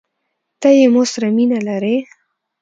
[0.61, 1.97] ته يې مو سره مينه لرې؟